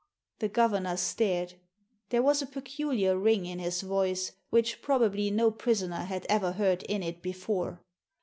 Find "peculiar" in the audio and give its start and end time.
2.47-3.15